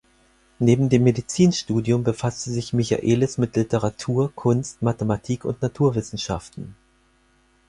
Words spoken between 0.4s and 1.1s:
Neben dem